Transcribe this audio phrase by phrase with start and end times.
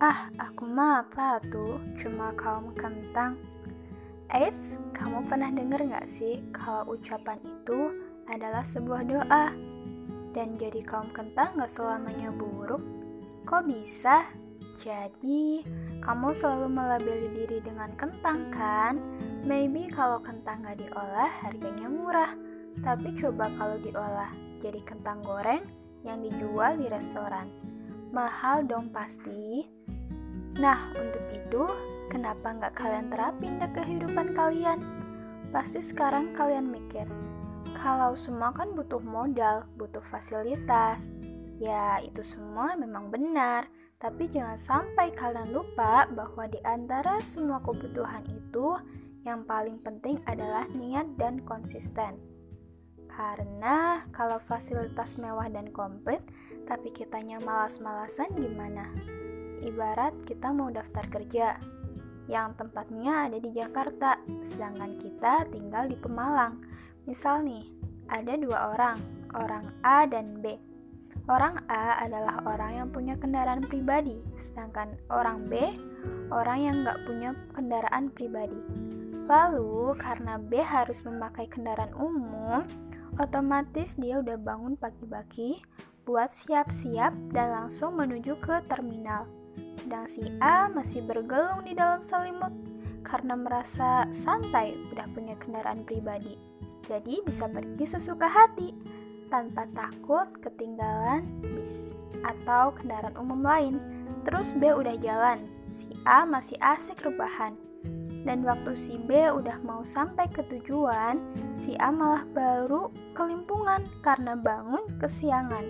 [0.00, 1.76] Ah, aku mah apa tuh?
[2.00, 3.36] Cuma kaum kentang.
[4.32, 7.92] Eits, kamu pernah denger gak sih kalau ucapan itu
[8.24, 9.52] adalah sebuah doa?
[10.32, 12.80] Dan jadi kaum kentang gak selamanya buruk?
[13.44, 14.24] Kok bisa?
[14.80, 15.68] Jadi,
[16.00, 18.96] kamu selalu melabeli diri dengan kentang kan?
[19.44, 22.32] Maybe kalau kentang gak diolah harganya murah.
[22.80, 24.32] Tapi coba kalau diolah
[24.64, 25.60] jadi kentang goreng
[26.08, 27.69] yang dijual di restoran.
[28.10, 29.70] Mahal dong pasti.
[30.58, 31.62] Nah, untuk itu,
[32.10, 34.82] kenapa nggak kalian terapin ke kehidupan kalian?
[35.54, 37.06] Pasti sekarang kalian mikir,
[37.78, 41.06] kalau semua kan butuh modal, butuh fasilitas.
[41.62, 43.70] Ya, itu semua memang benar,
[44.02, 48.74] tapi jangan sampai kalian lupa bahwa di antara semua kebutuhan itu,
[49.22, 52.29] yang paling penting adalah niat dan konsisten.
[53.20, 56.24] Karena kalau fasilitas mewah dan komplit,
[56.64, 58.88] tapi kitanya malas-malasan gimana?
[59.60, 61.60] Ibarat kita mau daftar kerja,
[62.32, 66.64] yang tempatnya ada di Jakarta, sedangkan kita tinggal di Pemalang.
[67.04, 67.68] Misal nih,
[68.08, 68.96] ada dua orang,
[69.36, 70.56] orang A dan B.
[71.28, 75.76] Orang A adalah orang yang punya kendaraan pribadi, sedangkan orang B
[76.32, 78.56] orang yang nggak punya kendaraan pribadi.
[79.28, 82.64] Lalu, karena B harus memakai kendaraan umum,
[83.18, 85.64] otomatis dia udah bangun pagi-pagi
[86.06, 89.26] buat siap-siap dan langsung menuju ke terminal.
[89.74, 92.52] Sedang si A masih bergelung di dalam selimut
[93.02, 96.36] karena merasa santai udah punya kendaraan pribadi.
[96.86, 98.74] Jadi bisa pergi sesuka hati
[99.30, 101.22] tanpa takut ketinggalan
[101.54, 101.94] bis
[102.26, 103.78] atau kendaraan umum lain.
[104.26, 107.69] Terus B udah jalan, si A masih asik rebahan.
[108.20, 111.16] Dan waktu si B udah mau sampai ke tujuan,
[111.56, 115.64] si A malah baru kelimpungan karena bangun kesiangan.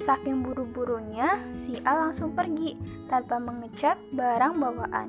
[0.00, 2.72] Saking buru-burunya, si A langsung pergi
[3.12, 5.08] tanpa mengecek barang bawaan.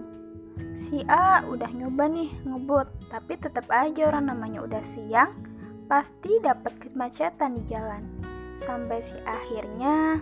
[0.75, 5.31] Si A udah nyoba nih ngebut, tapi tetap aja orang namanya udah siang,
[5.88, 8.03] pasti dapat kemacetan di jalan.
[8.59, 10.19] Sampai si akhirnya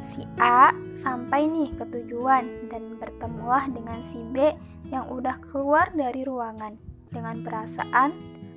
[0.00, 4.56] si A sampai nih ke tujuan dan bertemulah dengan si B
[4.88, 6.80] yang udah keluar dari ruangan
[7.12, 8.10] dengan perasaan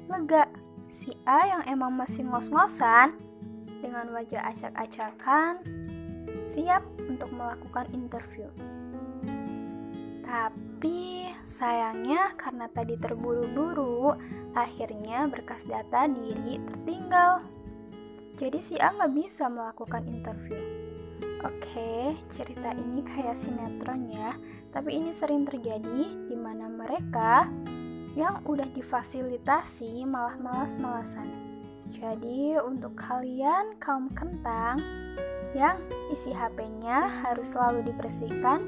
[0.07, 0.47] lega.
[0.87, 3.17] Si A yang emang masih ngos-ngosan
[3.83, 5.59] dengan wajah acak-acakan,
[6.47, 8.47] siap untuk melakukan interview.
[10.23, 14.15] Tapi sayangnya karena tadi terburu-buru,
[14.55, 17.43] akhirnya berkas data diri tertinggal.
[18.39, 20.57] Jadi si A nggak bisa melakukan interview.
[21.43, 24.31] Oke, cerita ini kayak sinetron ya,
[24.71, 27.51] tapi ini sering terjadi di mana mereka
[28.15, 31.27] yang udah difasilitasi malah malas-malasan.
[31.91, 34.79] Jadi untuk kalian kaum kentang
[35.51, 35.77] yang
[36.09, 38.63] isi HP-nya harus selalu dibersihkan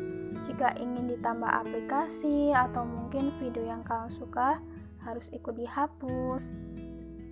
[0.45, 4.59] jika ingin ditambah aplikasi atau mungkin video yang kalian suka
[5.01, 6.51] harus ikut dihapus.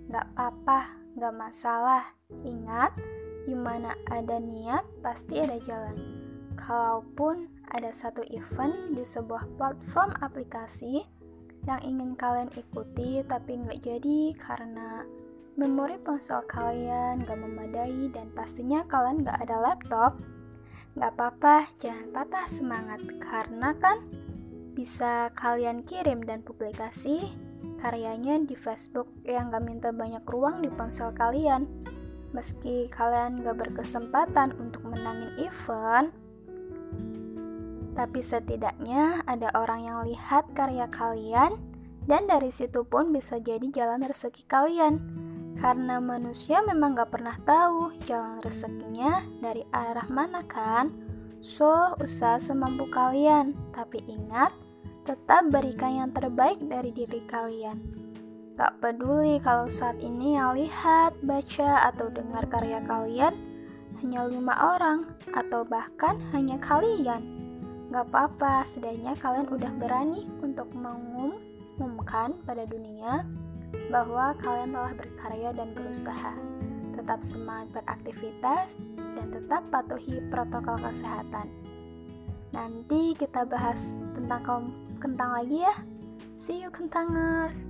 [0.08, 2.02] Gak apa-apa, gak masalah.
[2.42, 2.96] Ingat,
[3.44, 5.96] di mana ada niat pasti ada jalan.
[6.56, 11.04] Kalaupun ada satu event di sebuah platform aplikasi
[11.64, 15.04] yang ingin kalian ikuti tapi nggak jadi karena
[15.54, 20.18] memori ponsel kalian gak memadai dan pastinya kalian gak ada laptop,
[20.98, 24.02] gak apa-apa, jangan patah semangat karena kan
[24.74, 27.30] bisa kalian kirim dan publikasi
[27.78, 31.70] karyanya di Facebook yang gak minta banyak ruang di ponsel kalian.
[32.34, 36.10] Meski kalian gak berkesempatan untuk menangin event,
[37.94, 41.54] tapi setidaknya ada orang yang lihat karya kalian
[42.10, 44.94] dan dari situ pun bisa jadi jalan rezeki kalian.
[45.54, 50.90] Karena manusia memang gak pernah tahu jalan rezekinya dari arah mana kan?
[51.38, 54.50] So, usaha semampu kalian, tapi ingat,
[55.06, 58.03] tetap berikan yang terbaik dari diri kalian.
[58.54, 63.34] Gak peduli kalau saat ini yang lihat, baca, atau dengar karya kalian
[63.98, 67.34] hanya lima orang, atau bahkan hanya kalian.
[67.90, 73.26] Gak apa-apa, setidaknya kalian udah berani untuk mengumumkan pada dunia
[73.90, 76.38] bahwa kalian telah berkarya dan berusaha.
[76.94, 78.78] Tetap semangat beraktivitas
[79.18, 81.50] dan tetap patuhi protokol kesehatan.
[82.54, 84.66] Nanti kita bahas tentang kaum
[85.02, 85.74] kentang lagi ya.
[86.38, 87.66] See you kentangers.